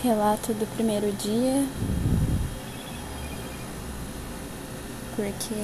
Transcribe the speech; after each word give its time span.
Relato 0.00 0.54
do 0.54 0.64
primeiro 0.76 1.10
dia, 1.10 1.66
porque 5.16 5.54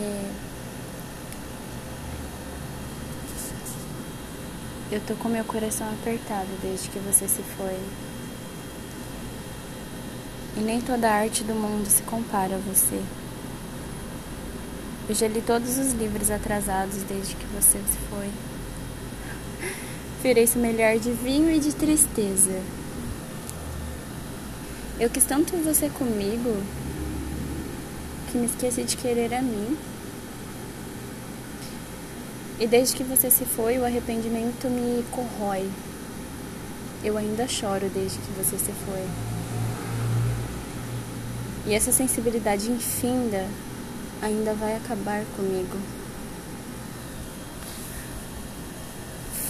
eu 4.90 5.00
tô 5.06 5.14
com 5.14 5.28
meu 5.28 5.44
coração 5.44 5.88
apertado 5.88 6.48
desde 6.60 6.88
que 6.88 6.98
você 6.98 7.28
se 7.28 7.42
foi. 7.56 7.78
E 10.56 10.60
nem 10.60 10.80
toda 10.80 11.08
a 11.08 11.14
arte 11.14 11.44
do 11.44 11.54
mundo 11.54 11.88
se 11.88 12.02
compara 12.02 12.56
a 12.56 12.58
você. 12.58 13.00
Eu 15.08 15.14
já 15.14 15.28
li 15.28 15.42
todos 15.42 15.78
os 15.78 15.92
livros 15.92 16.28
atrasados 16.32 17.04
desde 17.04 17.36
que 17.36 17.46
você 17.46 17.78
se 17.78 17.98
foi. 18.10 18.28
Virei 20.20 20.48
sommelier 20.48 20.98
de 20.98 21.12
vinho 21.12 21.54
e 21.54 21.60
de 21.60 21.72
tristeza. 21.72 22.83
Eu 24.98 25.10
quis 25.10 25.24
tanto 25.24 25.56
você 25.56 25.88
comigo 25.88 26.56
que 28.30 28.38
me 28.38 28.46
esqueci 28.46 28.84
de 28.84 28.96
querer 28.96 29.34
a 29.34 29.42
mim. 29.42 29.76
E 32.60 32.66
desde 32.68 32.94
que 32.94 33.02
você 33.02 33.28
se 33.28 33.44
foi, 33.44 33.76
o 33.76 33.84
arrependimento 33.84 34.68
me 34.68 35.04
corrói. 35.10 35.68
Eu 37.02 37.18
ainda 37.18 37.48
choro 37.48 37.90
desde 37.92 38.18
que 38.18 38.30
você 38.32 38.56
se 38.56 38.70
foi. 38.86 39.04
E 41.66 41.74
essa 41.74 41.90
sensibilidade 41.90 42.70
infinda 42.70 43.48
ainda 44.22 44.54
vai 44.54 44.76
acabar 44.76 45.24
comigo. 45.36 45.76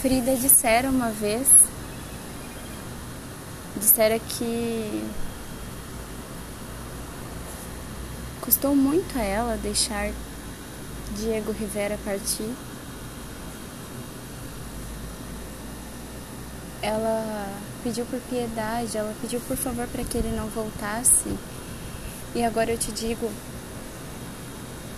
Frida 0.01 0.35
dissera 0.35 0.89
uma 0.89 1.11
vez, 1.11 1.47
dissera 3.77 4.17
que 4.17 5.03
Custou 8.45 8.75
muito 8.75 9.17
a 9.17 9.23
ela 9.23 9.57
deixar 9.57 10.11
Diego 11.17 11.51
Rivera 11.51 11.97
partir. 12.05 12.53
Ela 16.79 17.59
pediu 17.83 18.05
por 18.05 18.19
piedade, 18.29 18.95
ela 18.95 19.15
pediu 19.19 19.41
por 19.41 19.57
favor 19.57 19.87
para 19.87 20.03
que 20.03 20.19
ele 20.19 20.29
não 20.35 20.47
voltasse. 20.49 21.35
E 22.35 22.43
agora 22.43 22.69
eu 22.69 22.77
te 22.77 22.91
digo, 22.91 23.31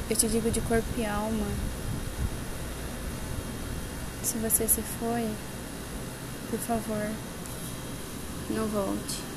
eu 0.09 0.15
te 0.17 0.27
digo 0.27 0.51
de 0.51 0.59
corpo 0.59 0.87
e 0.97 1.05
alma. 1.05 1.47
Se 4.23 4.37
você 4.39 4.67
se 4.67 4.81
foi, 4.99 5.25
por 6.49 6.59
favor, 6.59 7.09
não 8.49 8.67
volte. 8.67 9.36